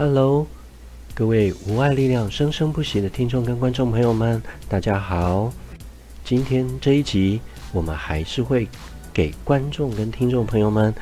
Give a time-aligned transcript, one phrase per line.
[0.00, 0.46] Hello，
[1.14, 5.52] 各位无爱力量生生不息的听众跟观众朋友们，大家好。
[6.24, 7.38] 今天这一集，
[7.70, 8.66] 我们还是会
[9.12, 10.94] 给观众跟听众朋友们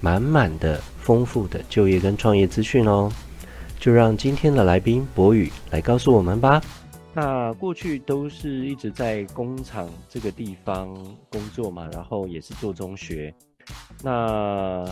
[0.00, 3.12] 满满的丰富的就业跟创业资讯哦。
[3.78, 6.58] 就让今天的来宾博宇来告诉我们吧。
[7.12, 10.94] 那过去都是一直在工厂这个地方
[11.28, 13.34] 工作嘛，然后也是做中学。
[14.02, 14.86] 那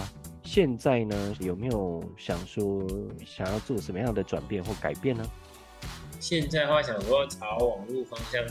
[0.47, 2.87] 现在呢，有没有想说
[3.27, 5.23] 想要做什么样的转变或改变呢？
[6.21, 8.43] 现在的话，想说朝网络方向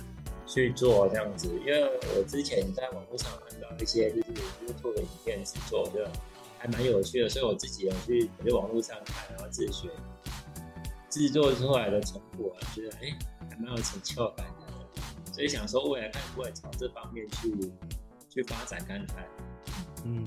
[0.45, 1.83] 去做这样子，因为
[2.15, 4.33] 我之前在网络上看到一些就是
[4.67, 6.05] YouTube 的影片制作，就
[6.59, 9.89] 还蛮有趣的，所以我自己有去在网络上看，然后自学
[11.09, 13.17] 制作出来的成果，觉得哎，
[13.49, 17.71] 还蛮有成就感的，所以想说未来看会朝这方面去
[18.29, 19.25] 去发展看看。
[20.03, 20.23] 嗯。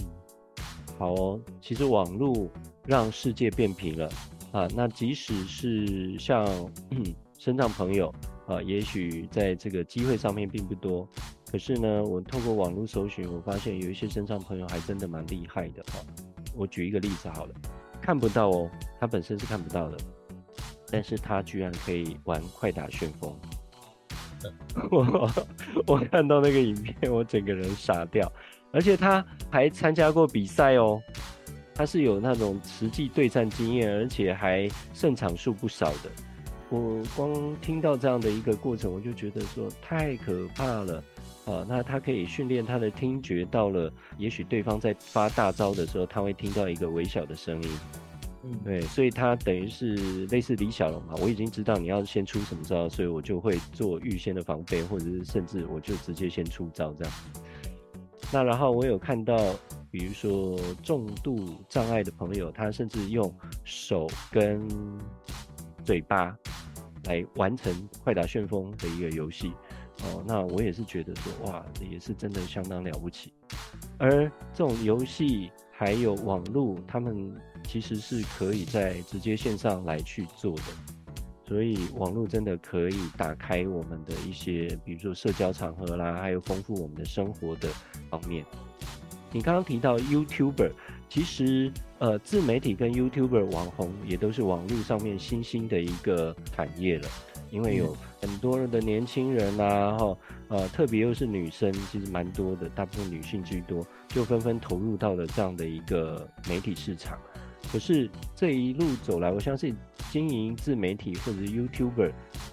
[0.99, 2.49] 好哦，其实网络
[2.85, 4.09] 让世界变平了
[4.51, 4.67] 啊。
[4.75, 6.45] 那即使是像
[7.39, 8.13] 身障朋友
[8.49, 11.09] 啊，也许在这个机会上面并不多，
[11.53, 16.01] 可是呢，我透过网络搜寻，我发现有一些身障朋友还真的蛮厉害的哈。
[16.57, 17.55] 我举一个例子好了，
[18.03, 18.69] 看不到哦，
[18.99, 19.97] 他本身是看不到的，
[20.91, 23.33] 但是他居然可以玩快打旋风。
[24.91, 25.31] 我
[25.87, 28.33] 我看到那个影片，我整个人傻掉。
[28.71, 31.01] 而且他还参加过比赛哦，
[31.75, 36.11] 他是有那种实际对战经验，而且还胜场数不少的。
[36.71, 41.03] 我光听到这样的一个过程，我就觉得说太可怕了
[41.47, 41.65] 啊！
[41.67, 47.71] 那他可以训练他的听觉，到了也许对方在发大招的时候，他会听到一个微小的声音。
[48.45, 57.13] 嗯，对，所以他等于是类似李小龙嘛，我已经知道你要先出什么招，所以我就会做预先的防备，或者是甚至我就直接先出招这样。
[58.31, 59.37] 那然后我有看到，
[59.91, 63.35] 比如说重度障碍的朋友，他甚至用
[63.65, 64.69] 手跟
[65.83, 66.37] 嘴巴
[67.05, 67.73] 来完成
[68.05, 69.53] 快打旋风的一个游戏
[70.05, 70.23] 哦。
[70.27, 73.33] 那我也是觉得说，哇，也是真的相当了不起。
[73.99, 77.35] 而这种游戏还有网络，他们
[77.65, 80.63] 其实是可以在直接线上来去做的。
[81.49, 87.71] 所以网络真的可以打开我们的一些，比如说社交场合啦，还有丰富我们的生活的
[88.11, 88.45] 方面。
[89.33, 90.71] 你刚刚提到 YouTuber，
[91.09, 97.09] 其实呃，自媒体跟 YouTuber 网红也都是网络上面新兴的一个产业了，
[97.51, 100.17] 因为有很多人的年轻人啊，哈，
[100.49, 107.19] 呃，特别又是女生，其实蛮多的，大部分女性居多，就纷纷投入到了这样的一个媒体市场。
[107.71, 109.77] 可是这一路走来，我相信
[110.11, 112.13] 经营自媒体或者是 YouTuber，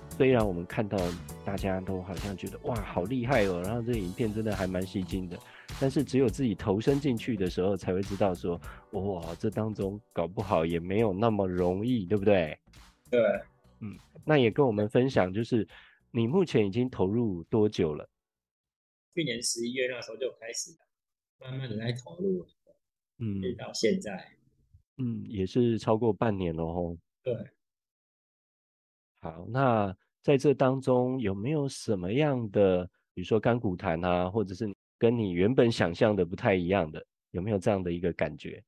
[0.10, 0.98] 虽然我们看到
[1.46, 5.40] 大家都好像觉得哇好厉害哦，然后这影片真的还蛮吸睛的，
[5.80, 8.60] 但是只有自己投身进去的时候，才会知道说
[8.92, 12.58] 哇这当中搞不好也没有那么容易，对不对？
[13.10, 13.22] 对，
[13.80, 15.66] 嗯，那也跟我们分享，就是
[16.12, 18.10] 你目前已经投入多久了？
[19.14, 20.72] 去年十一月那时候就开始
[21.40, 22.46] 慢慢的在投入，
[23.20, 24.36] 嗯，直到现在。
[24.98, 26.98] 嗯，也是超过半年了哦。
[27.22, 27.36] 对，
[29.20, 38.64] 好，那在这当中有没有什么样的，比如说干骨谈啊，或者是跟你原本想象的不太一样的，有没有这样的一个感觉？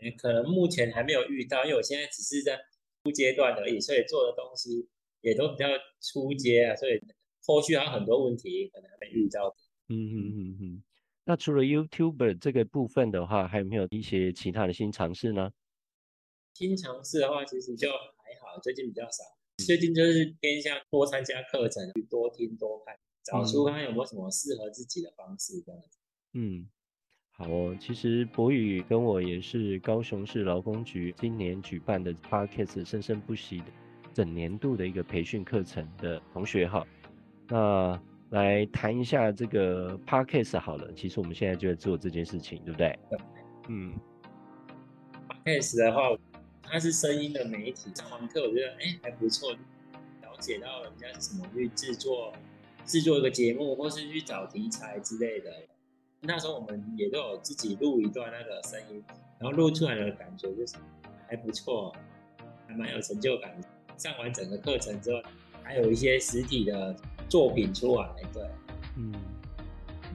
[0.00, 2.58] 欸，可能目前还没有遇到，因为我现在只是在
[3.02, 4.88] 初阶段而已，所以做的东西
[5.20, 5.66] 也都比较
[6.00, 6.98] 初阶啊，所以
[7.44, 9.54] 后续还有很多问题可能还没遇到。
[9.88, 10.82] 嗯嗯嗯嗯。
[11.28, 15.50] 那除了 YouTuber 这个部分的话，还有没有一些其他的新尝试呢？
[16.54, 19.22] 新尝试的话，其实就还好，最近比较少。
[19.58, 25.98] 最近就是偏向多参加课程，去多听多看，找出看有没有什么适合自己的方式这样子。
[26.32, 26.66] 嗯，
[27.32, 27.76] 好哦。
[27.78, 33.66] 其实博宇跟我也是高雄市劳工局今年举办的 Podcast 生声不息的
[34.14, 36.86] 整年度的一个培训课程的同学哈。
[37.48, 42.98] 那来谈一下这个 Podcast 好了，其实我们现在就在做这件事情，对不对？
[43.68, 43.94] 嗯
[45.28, 46.14] ，Podcast 的话，
[46.62, 47.90] 它是声音的媒体。
[47.94, 52.32] 上完课，我觉得哎还不错，了解到人家怎么去制作
[52.84, 55.50] 制作一个节目，或是去找题材之类的。
[56.20, 59.02] 那时候我们也都有自己录一段那个声音，
[59.38, 60.76] 然后录出来的感觉就是
[61.26, 61.94] 还不错，
[62.66, 63.58] 还蛮有成就感。
[63.96, 65.22] 上完整个课程之后，
[65.62, 66.94] 还有一些实体的。
[67.28, 68.42] 作品出来，对，
[68.96, 69.12] 嗯，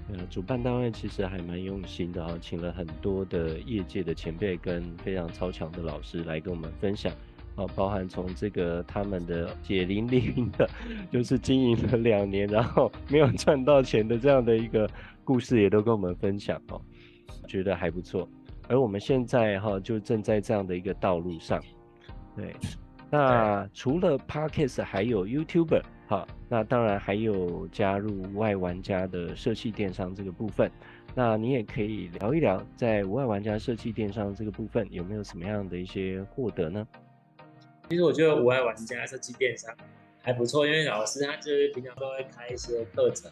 [0.09, 7.11] 呃，主办单位其实还蛮用心的哈，请了很多的业界的前辈跟非常超强的老师来跟我们分享，
[7.55, 10.69] 哦，包含从这个他们的血淋淋的，
[11.11, 14.89] 就是经营了两年，然后没有赚到钱的这样的一个
[15.23, 16.81] 故事，也都跟我们分享哦，
[17.47, 18.27] 觉得还不错。
[18.69, 21.61] 而我们现在哈，就正在这样的一个道路上，
[22.35, 22.55] 对，
[23.09, 25.81] 那除了 Podcast 还有 YouTuber，
[26.49, 30.71] 那当然还有加入无碍玩家的社企电商这个部分。
[31.15, 36.87] 那你也可以聊一聊，在无碍玩家社企电商这个部分有没有什么样的一些获得呢？
[37.89, 39.71] 其实我觉得无碍玩家社企电商
[40.21, 43.29] 还不错，因为老师他就是平常都会开一些课程，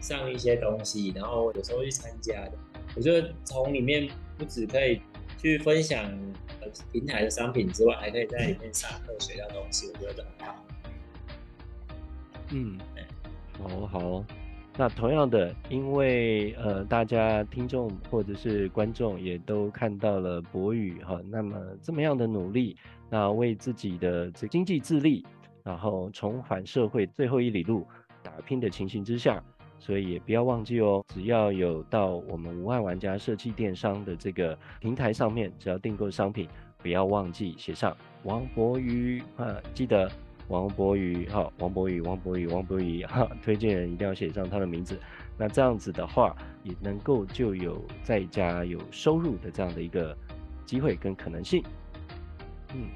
[0.00, 2.52] 上一些东西，然后有时候去参加的。
[2.94, 4.08] 我觉得从里面
[4.38, 5.00] 不只可以
[5.38, 6.08] 去分享
[6.92, 10.54] 平台的商品之外，还可以在里面上课学到东西，我觉得很好。
[12.50, 12.78] 嗯，
[13.58, 14.24] 好好。
[14.76, 22.76] 那同样的，因为呃，大家听众或者是观众也都看到了博宇哈，那么这么样的努力，
[23.08, 25.24] 那为自己的这经济自立，
[25.62, 27.86] 然后重返社会最后一里路
[28.20, 29.40] 打拼的情形之下，
[29.78, 36.48] 所以也不要忘记哦，只要有到我们无爱玩家社企电商的这个平台上面，只要订购商品，
[36.78, 40.10] 不要忘记写上王博宇啊，记得。
[40.48, 44.98] 王博宇，哈，王博宇，王博宇，王博宇，哈，推荐人一定要写上他的名字。
[45.38, 50.16] 那这样子的话，也能够就有在家有收入的这样的一个
[50.64, 51.62] 机会跟可能性。
[52.74, 52.88] 嗯，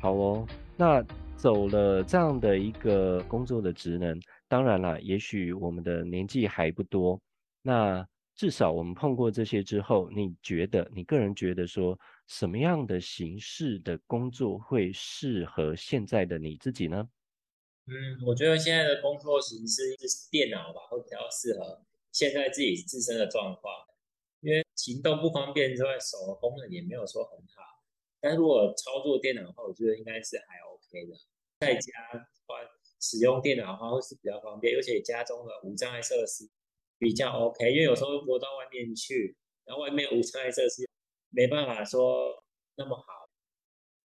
[0.00, 0.46] 好哦。
[0.76, 1.04] 那
[1.36, 7.20] 走了这样的一个工作的职能，当然了，也许我们的年纪还不多。
[7.62, 17.08] 那至少我们碰过这些之后，你觉得，你个人觉得说，什么样的形式的工作会适合现在的你自己呢？
[17.86, 23.72] 嗯，我觉得现在的工作形式是电脑吧，会比较适合现在自己自身的状况。
[24.40, 27.62] 因为行动不方便之外，手的功能也没有说很好。
[28.20, 31.14] 但如果操作电脑的话，我觉得应该是还 OK 的。
[31.60, 31.92] 在家
[32.46, 32.56] 话
[33.00, 36.48] 使用电脑的话，会是比较方便，而且家中的无障碍设施
[36.98, 37.70] 比较 OK。
[37.70, 39.36] 因为有时候我到外面去，
[39.66, 40.88] 然后外面无障碍设施。
[41.34, 42.32] 没办法说
[42.76, 43.04] 那么好，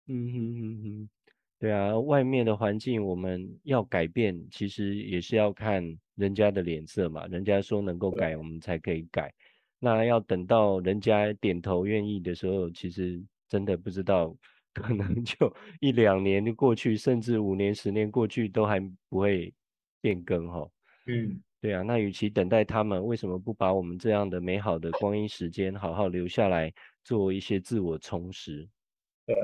[0.09, 1.09] 嗯哼哼哼，
[1.59, 5.85] 对啊，外面的环境我们要改变，其实也是要看
[6.17, 7.27] 人家的脸色嘛。
[7.29, 9.33] 人家说能够改，我们才可以改。
[9.79, 14.37] 那要等到人家点头愿意的时候，其实真的不知道，
[14.75, 19.55] 可能就一两年就过去，甚至五年、十年过去都还不会
[20.01, 20.69] 变更哈。
[21.07, 21.41] 嗯。
[21.61, 26.73] 对啊，那与其等待他们，为什么不把我们这样的美好的光阴时间好好留下来，
[27.05, 28.69] 做一些自我充实？
[29.27, 29.37] 对，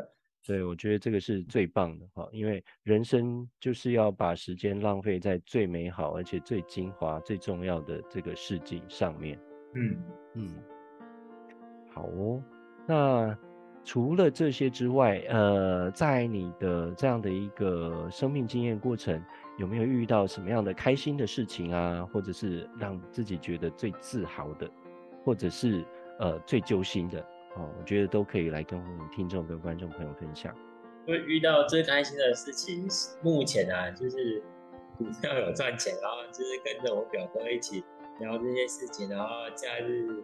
[0.46, 9.38] 对，我觉得这个是最棒的哈，因为人生就是要把时间浪费在最美好而且最精华、最重要的这个事情上面。
[9.75, 10.02] 嗯
[10.34, 10.55] 嗯，
[11.90, 12.43] 好哦。
[12.87, 13.38] 那
[13.84, 19.22] 除了这些之外，呃，在你的这样的一个生命经验过程。
[19.58, 24.70] 有没有遇到什么样的开心的事情啊，或者是让自己觉得最自豪的，
[25.25, 25.84] 或者是
[26.20, 27.26] 呃最揪心的
[27.64, 30.55] 我觉得都可以来跟听众跟观众朋友分享。
[31.06, 32.87] 会遇到最开心的事情，
[33.22, 34.43] 目前啊，就是
[34.96, 37.82] 股票有赚钱，然后就是跟着我表哥一起
[38.20, 40.22] 聊这些事情，然后假日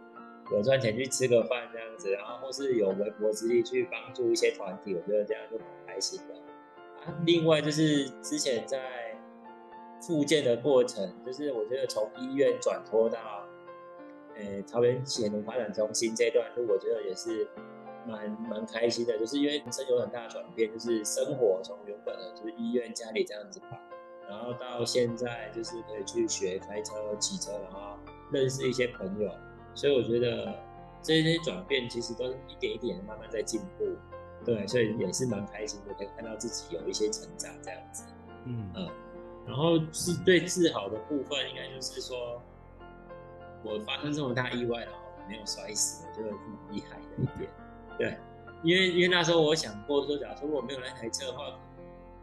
[0.51, 6.35] 有赚钱去吃个饭这样子，然后或是有微薄之力去帮助一些团体，我觉得这样就很开心的。
[7.05, 8.79] 啊，另外就是之前在。
[10.01, 13.44] 复健的过程，就是我觉得从医院转托到，
[14.37, 17.47] 呃，桃园潜能发展中心这段路，我觉得也是
[18.05, 23.79] 蛮蛮开心的，就是因为人生有很大的转变，就是生活从原本的就是医院家里这样子吧，
[24.29, 27.97] 然后到现在就是可以去学开车、骑车，然后
[28.31, 29.31] 认识一些朋友，
[29.73, 30.53] 所以我觉得
[31.01, 33.85] 这些转变其实都是一点一点的慢慢在进步，
[34.43, 38.03] 对，所以也是蛮开心的，可以看到自己有一些成长这样子，
[38.45, 38.89] 嗯嗯。
[39.47, 42.41] 然后是最自豪的部分，应该就是说，
[43.65, 47.49] 我发生这么大意外，然后没有摔死，我觉得蛮厉害的一点。
[47.97, 48.17] 对，
[48.63, 51.59] 因为因为那时候我想过说，假如说我没有那台车的话，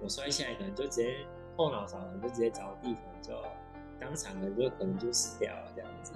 [0.01, 3.35] 我摔下来可能就直接后脑勺可能就直接着地，可能就
[3.99, 6.13] 当场可能就可能就死掉了这样子。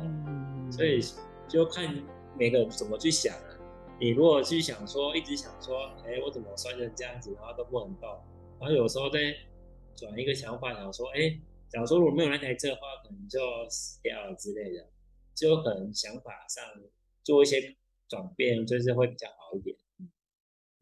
[0.00, 1.00] 嗯，所以
[1.46, 1.94] 就看
[2.38, 3.50] 每个人怎么去想啊。
[4.00, 8.08] 你如果去想说，一直想说，哎，我怎么摔成这样子，然后都不能动，
[8.58, 9.18] 然后有时候在。
[9.96, 11.38] 转一个想法，想说，哎，
[11.74, 14.88] 假如说如果没有那台车的话，可能就死掉了之类的，
[15.34, 16.62] 就可能想法上
[17.24, 17.74] 做一些
[18.08, 19.76] 转变，就是会比较好一点。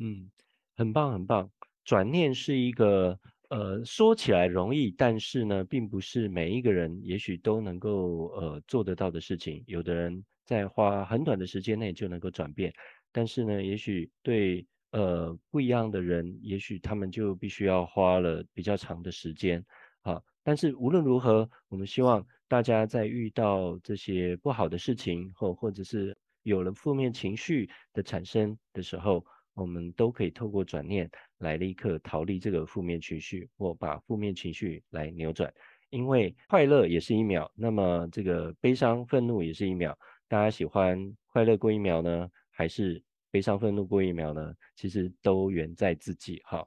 [0.00, 0.30] 嗯，
[0.76, 1.50] 很棒，很棒。
[1.82, 3.18] 转念是一个，
[3.49, 9.64] 呃，说起来容易，但是呢，并不是每一个人也许都能够呃做得到的事情。
[9.66, 12.70] 有的人在花很短的时间内就能够转变，
[13.11, 14.66] 但是呢，也许对。
[14.92, 19.64] 呃，不一样的人，也许他们就必须要花了比较长的时间，
[20.02, 35.52] 啊，但是无论如何，我们希望大家在遇到这些不好的事情，或或者是有了负面情绪的产生的时候，我们都可以透过转念来立刻逃离这个负面情绪，或把负面情绪来扭转。
[35.90, 39.96] 因为快乐也是一秒，那么这个悲伤、愤怒也是一秒。
[40.26, 44.54] 大家喜欢快乐过一秒呢，还是悲伤、愤怒过一秒呢？
[44.75, 46.40] 其实都源在自己。
[46.44, 46.66] 哈，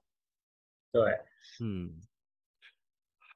[0.91, 1.01] 对，
[1.59, 1.91] 嗯，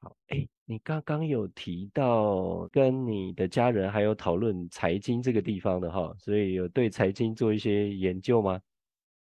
[0.00, 8.60] 好，哎，你刚刚有提到跟你的家人还有讨论财经这个地方的哈，所以有对财经做一些研究吗？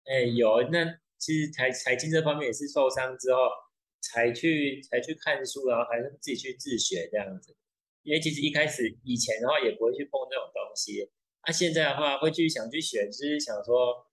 [0.04, 0.62] 哎，有。
[0.70, 0.86] 那
[1.18, 3.40] 其实财财经这方面也是受伤之后
[4.02, 7.56] 才去才去看书，然后还是自己去自学这样子。
[8.04, 11.10] 因为其实一开始以前的话也不会去碰这种东西，
[11.46, 14.06] 那、现在的话会去想去学，就是想说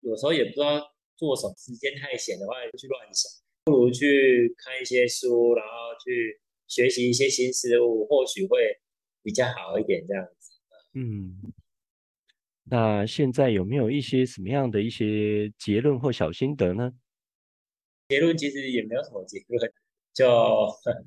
[0.00, 0.80] 有时候也不知道
[1.16, 3.30] 做什么，时间太闲的话就去乱想，
[3.66, 8.78] 不如去看一些书，然后去学习一些新事物，或许会
[9.22, 10.52] 比较好一点这样子。
[10.94, 11.52] 嗯，
[12.64, 16.92] 那现在有没有一些什么样的一些结论或小心得呢？
[18.08, 19.72] 结论其实也没有什么结论，
[20.14, 20.24] 就。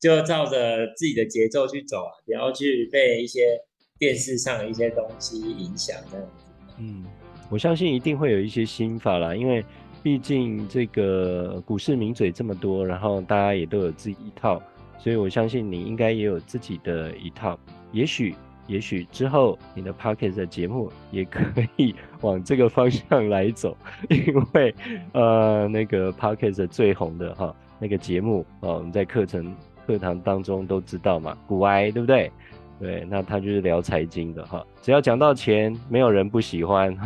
[0.00, 3.60] 就照着自己的节奏去走啊，不要去被一些
[3.98, 6.46] 电视上的一些东西影响这样子。
[6.78, 7.04] 嗯，
[7.50, 9.62] 我相信一定会有一些心法啦，因为
[10.02, 14.60] 毕竟这个股市名嘴这么多，然后大家也都有自己一套，
[14.98, 17.58] 所以我相信你应该也有自己的一套。
[17.92, 18.34] 也许，
[18.66, 21.42] 也许之后你的 Podcast 的节目也可
[21.76, 23.76] 以 往这个方向来走，
[24.08, 24.74] 因为
[25.12, 29.54] 呃，那个 Podcast 最红的哈那个节目啊，我们在课程。
[29.86, 32.30] 课堂当中都知道嘛，股癌对不对？
[32.78, 34.64] 对，那他就是聊财经的哈。
[34.80, 36.96] 只要讲到钱，没有人不喜欢。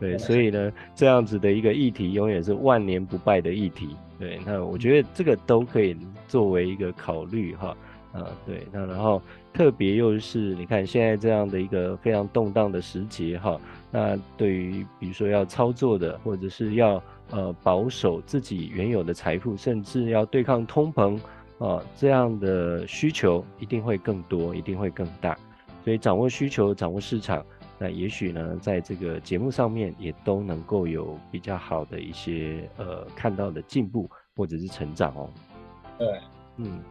[0.00, 3.94] 对，所以呢，这样子的一个议题，永远是万年不败的议题。
[4.18, 7.76] 对，那我觉得这个都可以作为一个考虑哈。
[8.12, 13.60] 啊，对，那然后特别又是你看现在这样的一个非常动荡的时节哈。
[13.90, 21.16] 那对于比如说要操作的，或者是要呃保守自己原有的财富，甚至要对抗通膨。
[21.60, 25.36] 啊，这样的需求一定会更多，一定会更大，
[25.84, 27.44] 所以掌握需求，掌握市场，
[27.80, 35.30] 那也许呢，在这个节目上面也都能够有比较好的一些呃看到的进步或者是成长哦。
[35.98, 36.20] 对，
[36.58, 36.82] 嗯，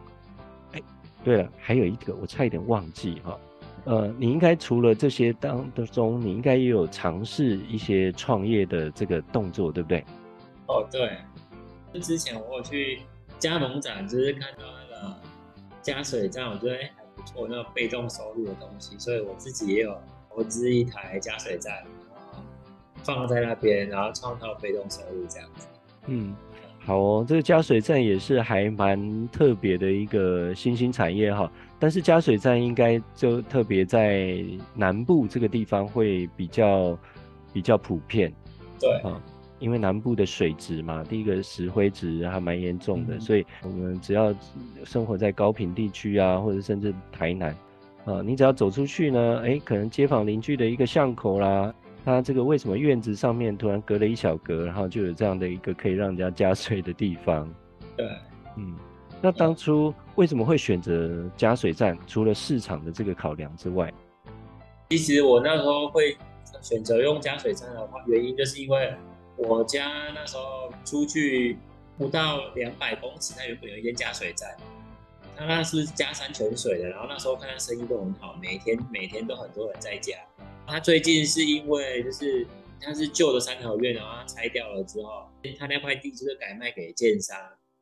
[0.72, 0.82] 哎，
[1.22, 3.38] 对了，还有一个我差一点忘记哈，
[3.84, 10.04] 呃，你应该除了这些当中，你应该也有尝试一些创业的这个动作，对不对？
[10.66, 11.18] 哦，对，
[12.00, 13.00] 之前我有去。
[13.38, 15.16] 加盟展就是看到那个
[15.80, 19.98] 加水站，我觉得哎还不错，那个被动收入的东西，所以我自己也有
[20.30, 21.84] 投资一台加水站，然
[22.32, 22.42] 后
[23.02, 25.66] 放在那边，然后创造被动收入这样子。
[26.06, 26.34] 嗯，
[26.78, 34.42] 好哦，这个加水站也是还蛮特别的一个新兴产业哈，但是加水站应该就特别在
[34.74, 36.98] 南部这个地方会比较
[37.52, 38.32] 比较普遍。
[38.78, 39.20] 对啊。
[39.58, 44.34] 因为南部的水质嘛，第一个石灰质还蛮严重的，嗯、所以我们只要
[44.84, 47.54] 生活在高屏地区啊，或者甚至台南，
[48.04, 57.48] 啊，你只要走出去呢，哎，可能街坊邻居的一个巷口啦，它这个为什么院子上面突然隔了一小格，然后就有这样的一个可以让人家加水的地方？
[57.96, 58.06] 对，
[58.56, 58.74] 嗯，
[59.20, 61.96] 那当初为什么会选择加水站？
[62.06, 63.92] 除了市场的这个考量之外，
[64.90, 66.16] 其实我那时候会
[66.60, 68.92] 选择用加水站的话，原因就是因为。
[69.48, 71.56] 我家那时候出去
[71.96, 74.50] 不到两百公尺，它原本有一间加水站，
[75.40, 76.86] 他那是加山泉水的。
[76.90, 80.18] 然后那时候看他生意都很好，每天每天都很多人在加。
[80.66, 82.46] 他最近是因为就是
[82.78, 85.26] 他是旧的三合院，然后他拆掉了之后，
[85.58, 87.34] 他那块地就是改卖给建商，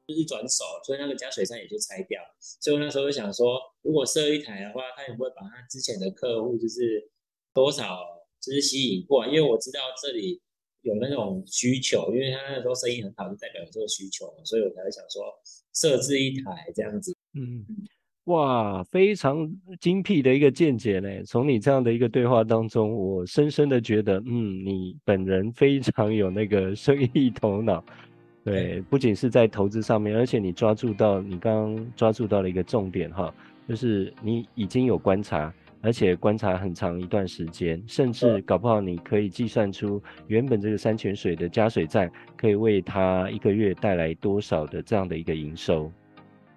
[0.07, 2.23] 就是转手，所以那个加水站也就拆掉。
[2.39, 7.11] 所以我那时候就想说，如果设一台的话，他也不会把他之前的客户就是
[7.53, 7.99] 多少
[8.41, 10.41] 就是吸引过来，因为我知道这里。
[10.83, 15.25] 有那种需求，因为他那时候生意很好，就代表有这个需求，所以我才会想说
[15.75, 17.15] 设置一台这样子。
[17.39, 17.65] 嗯，
[18.25, 21.09] 哇，非常精辟的一个见解呢。
[21.25, 27.85] 从你这样的一个对话当中，我深深的觉得，嗯，你本人非常有那个生意头脑。
[28.45, 33.33] 对，不仅是在投资上面，而且你抓住到你刚刚抓住到了一个重点哈，
[33.69, 35.53] 就是你已经有观察。
[35.81, 45.89] 而且观察很长一段时间，甚至搞不好你可以计算出原本这个山泉水的加水站可以为它一个月带来多少的这样的一个营收。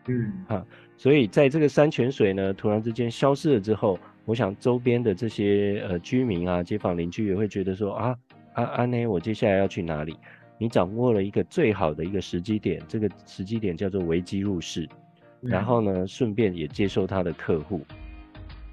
[0.08, 0.65] 嗯，哈，
[0.98, 8.15] 所以在这个山泉水呢突然之间消失了之后，我想周边的这些呃居民啊、街坊邻居也会觉得说啊
[8.53, 10.17] 啊啊呢，我接下来要去哪里？
[10.58, 14.88] 你掌握了一个最好的一个时机点，这个时机点叫做危机入市，
[15.39, 17.81] 然后呢顺便也接受他的客户。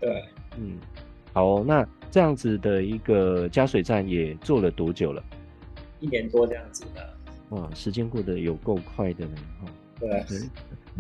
[0.01, 0.25] 对。
[0.59, 0.77] 嗯，
[1.33, 5.23] 好哦，那这样子的一个加水站也做了多久了？
[6.01, 7.15] 一年多这样子的。
[7.51, 9.37] 哇，时间过得有够快的呢！
[10.01, 10.39] 对，对。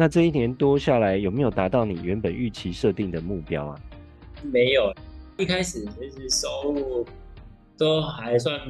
[0.00, 3.80] 那这一年多下来，有没有达到你原本预期设定的目标啊？
[4.44, 4.94] 没有，
[5.36, 7.04] 一开始就是收入
[7.76, 8.60] 都还算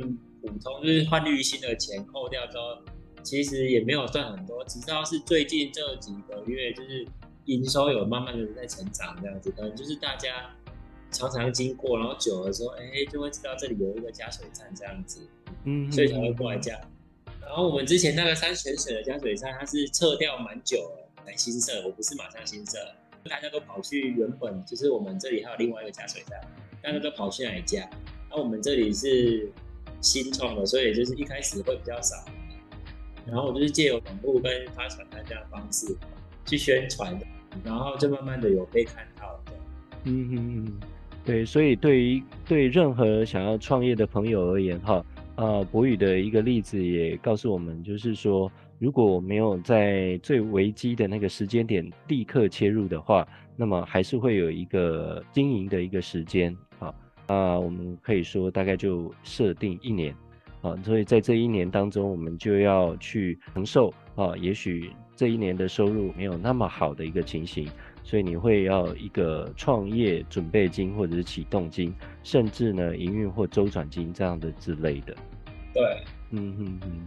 [0.40, 2.78] 普通，就是换滤芯的钱扣掉之后，
[3.22, 4.64] 其实也没有赚很多。
[4.64, 7.06] 只知道是最近这几个月，就是
[7.44, 10.48] 营收有慢慢的在成长，这样子，可能就是大家
[11.10, 15.20] 常常经过，然后久了之后，哎，就会知道这里有一个加水站这样子，
[15.64, 16.72] 嗯，所以才会过来加。
[17.42, 22.78] 然后我们之前那个山泉水的加水站，它是撤掉蛮久了新设，我不是马上新设，
[23.28, 26.40] 大家都跑去原本就是我们这里还有另外一个加水站，
[26.82, 27.88] 大家都跑去哪里加？
[28.30, 29.50] 那我们这里是
[30.00, 32.16] 新创的，所以就是一开始会比较少。
[33.26, 35.96] 然后我就是借由网络跟发传单这样的方式
[36.46, 37.18] 去宣传，
[37.64, 39.38] 然后就慢慢的有被看到。
[40.04, 40.80] 嗯嗯嗯，
[41.24, 45.04] 对，所以对于对任何想要创业的朋友而言，哈。
[45.36, 56.94] 啊，博宇的一个例子也告诉我们，就是说，如果我没有在最危机的那个时间点立刻切入的话，那么还是会有一个经营的一个时间啊。
[57.26, 60.14] 啊，我们可以说大概就设定一年
[60.62, 67.68] 啊，所以在这一年当中，我们就要去承受啊，也许这一年的收入没有那么好的一个情形。
[68.04, 71.92] 所以你会要一个创业准备金或者是启动金，
[72.22, 75.14] 甚至呢营运或周转金这样的之类的。
[75.74, 77.06] 对，嗯嗯嗯，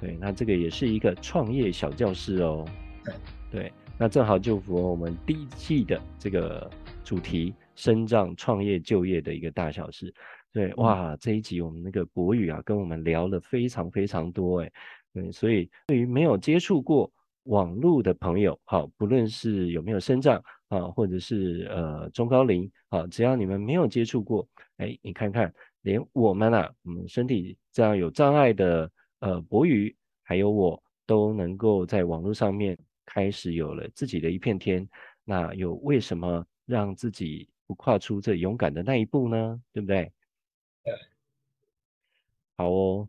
[0.00, 2.64] 对，那这个也是一个创业小教室哦。
[3.04, 3.14] 对，
[3.50, 6.70] 对，那正好就符合我们第一季的这个
[7.04, 10.12] 主题——身障创业就业的一个大小事。
[10.52, 14.72] 对，哇，这一集我们那个博宇啊，跟我们聊了非常非常多哎。
[15.12, 17.10] 对，所以对于没有接触过。
[17.44, 20.38] 网络的朋友，好，不论是有没有身障
[20.68, 25.50] 啊，或者是呃中高龄，好，只要你们没有接触过，哎，你看看，
[25.80, 34.88] 连我们啊，我们身体这样有障碍的呃博宇，还有我都能够在网络上面开始有了自己的一片天，
[35.24, 39.60] 那又为什么让自己不跨出这勇敢的那一步呢？
[39.72, 40.12] 对不对？
[40.84, 40.94] 对，
[42.56, 43.08] 好哦，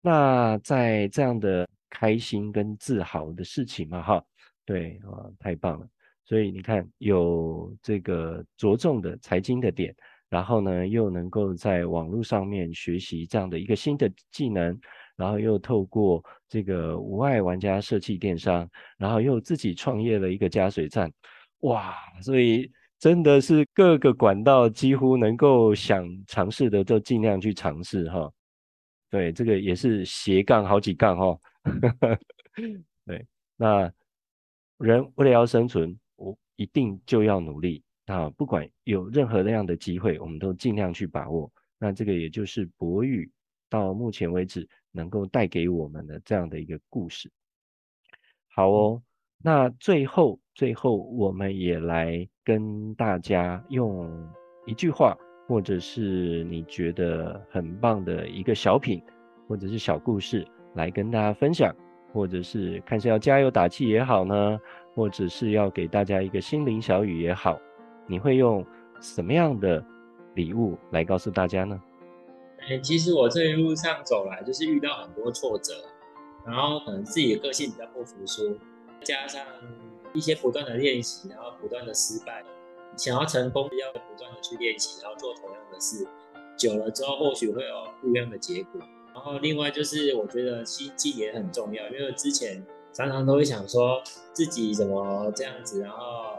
[0.00, 1.68] 那在这样的。
[1.96, 4.24] 开心跟自豪的事情嘛，哈，
[4.64, 5.88] 对啊，太棒了。
[6.24, 9.94] 所以你看，有这个着重的财经的点，
[10.28, 14.76] 然后呢，又能够在网络上面学习这样的一个新的技能，
[15.16, 21.12] 然后又透过这个无爱玩家社企电商，然后又自己创业了一个加水站，
[21.60, 21.94] 哇！
[22.22, 28.30] 所以真的是各个管道几乎能够想尝试的，都尽量去尝试哈。
[29.10, 31.38] 对，这个也是斜杠好几杠哈。
[33.06, 33.92] 对，那
[34.78, 37.82] 人为了要生存，我一定就要努力。
[38.06, 41.50] 那不管有任何那样的机会，我们都尽量去把握。
[41.78, 43.30] 那这个也就是博宇
[43.74, 47.28] 到目前为止能够带给我们的这样的一个故事。
[48.54, 49.02] 好哦，
[49.42, 54.08] 那最后最后，我们也来跟大家用
[54.64, 55.16] 一句话，
[55.48, 59.02] 或者是你觉得很棒的一个小品，
[59.48, 60.46] 或者是小故事。
[60.74, 61.72] 来跟大家分享，
[62.12, 64.58] 或者是看是要加油打气也好呢，
[64.92, 67.56] 或者是要给大家一个心灵小语也好，
[68.08, 68.66] 你会用
[69.00, 69.84] 什么样的
[70.34, 71.80] 礼物来告诉大家呢？
[72.68, 75.74] 欸，其实我这一路上走来，就是遇到很多挫折，
[76.46, 78.58] 然后可能自己的个性比较不服输，
[79.02, 79.44] 加上
[80.12, 82.44] 一些不断的练习，然后不断的失败，
[82.96, 86.06] 想要成功要不断的去练习，然后做同样的事，
[86.56, 88.80] 久了之后或许会有不一样的结果。
[89.12, 96.38] 然后另外就是，我觉得心境也很重要，因为之前常常都会想说自己怎么这样子，然后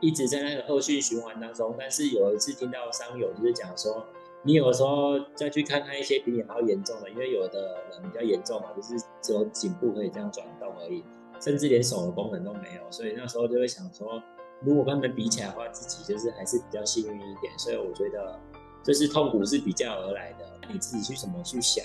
[0.00, 1.74] 一直在那个恶性循环当中。
[1.78, 4.06] 但是有一次听到商友就是讲说，
[4.44, 11.04] 你有时候再去看看一些比你还要严重的，因为有的人比较严重嘛，就是只有颈部可以这样转动而已，
[11.40, 12.82] 甚至连手的功能都没有。
[12.90, 14.20] 所以那时候就会想说，
[14.60, 17.56] 如果跟他们比起来的话，自己就是还是比较幸运一点。
[17.56, 18.38] 所以我觉得，
[18.82, 21.84] 就是痛苦是比较而来的，你自己去怎么去想。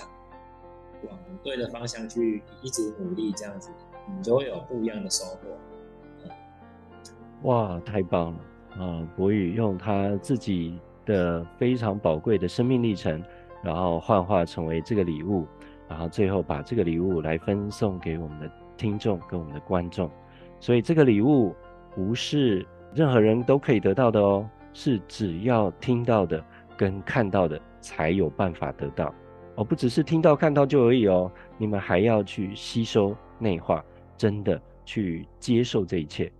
[1.08, 3.70] 往对的方向去一直努力，这样子
[4.16, 5.38] 你就会有不一样的收获。
[7.42, 9.08] 哇，太棒了啊！
[9.16, 10.76] 博宇用他自己
[11.08, 13.24] 的非常宝贵的生命历程，
[13.64, 15.46] 然后幻化成为这个礼物，
[15.88, 20.10] 然后最后把这个礼物来分送给我们的听众跟我们的观众。
[20.60, 21.56] 所以这个礼物
[21.94, 26.44] 不是任何人都可以得到的哦，是只要听到的
[26.76, 29.14] 跟看到的才有办法得到。
[29.54, 33.82] 哦，不只是听到看到就而已哦，你们还要去吸收内化，
[34.16, 36.30] 真的去接受这一切。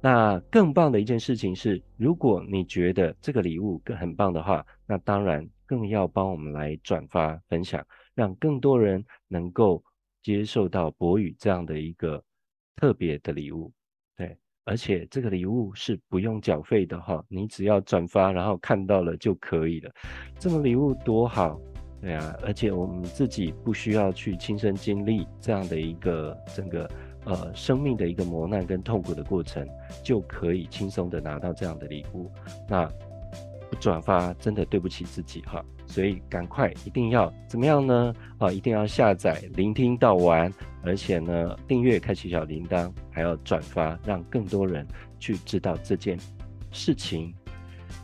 [0.00, 7.84] 那更棒的一件事情是，如果你觉得这个礼物更很棒的话，那当然更要帮我们来转发分享，
[8.14, 9.82] 让更多人能够
[10.22, 12.22] 接受到博宇这样的一个
[12.76, 13.72] 特别的礼物。
[14.16, 19.90] 对，而且这个礼物是不用缴费的哈，你只要转发，然后看到了就可以了。
[20.38, 21.60] 这个礼物多好，
[22.00, 26.88] 对啊，而且我们自己不需要去亲身经历这样的一个整个
[27.28, 29.68] 呃生命的一个磨难跟痛苦的过程，
[30.02, 32.30] 就可以轻松的拿到这样的礼物。
[32.66, 32.90] 那
[33.70, 35.62] 不转发真的对不起自己哈。
[35.86, 38.14] 所以赶快一定要怎么样呢？
[38.38, 44.86] 啊，一定要下载聆听到完，而且呢，订阅开启小铃铛，还要转发，让更多人
[45.18, 46.18] 去知道这件
[46.70, 47.34] 事情。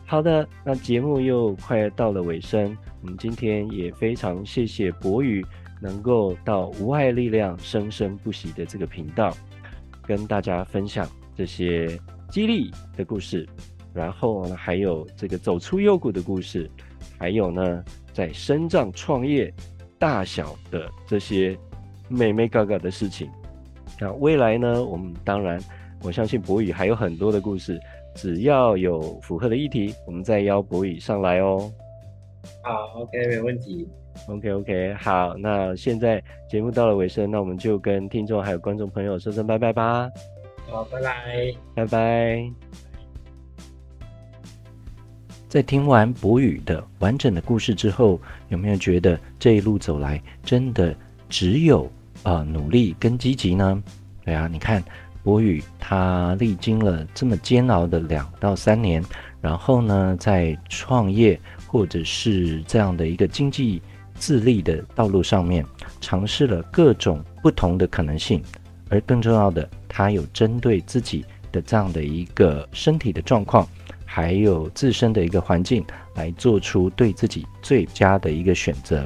[0.03, 5.45] 好的，那节目又快到了尾声，我们今天也非常谢谢博宇
[5.85, 9.31] 能够到无碍力量生生不息的这个频道，
[10.01, 11.87] 跟大家分享这些
[12.31, 13.47] 激励的故事，
[13.93, 16.67] 然后呢，还有这个走出幽谷的故事。
[17.19, 19.53] 还有呢，在身障创业
[19.99, 21.57] 大小的这些
[22.09, 23.29] 眉眉角角的事情，
[24.01, 25.61] 那未来呢，我们当然
[26.01, 27.79] 我相信博宇还有很多的故事，
[28.15, 31.71] 只要有符合的议题，我们再邀博宇上来哦。
[32.63, 33.87] 好，OK，没问题。
[34.27, 40.09] OK OK，好，那现在节目到了尾声，那我们就跟听众还有观众朋友说声拜拜吧。
[40.67, 42.51] 好，拜拜，拜拜。
[45.47, 50.93] 在听完博宇的完整的故事之后，有没有觉得这一路走来真的
[51.29, 51.89] 只有
[52.23, 53.81] 呃努力跟积极呢？
[54.25, 54.83] 对啊，你看
[55.23, 59.01] 博宇他历经了这么煎熬的两到三年，
[59.39, 63.81] 然后呢，在创业或者是这样的一个经济
[64.15, 65.65] 自立的道路上面，
[66.01, 68.41] 尝试了各种不同的可能性，
[68.89, 73.67] 而更重要的，他有针对自己的这样的一个身体的状况。
[74.07, 79.05] 还有自身的一个环境，来做出对自己最佳的一个选择。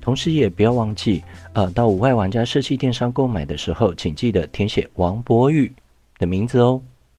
[0.00, 1.22] 同时，也不要忘记，
[1.52, 5.70] 呃，到无碍玩家社区电商购买的时候，请记得填写王博宇
[6.18, 6.80] 的名字哦。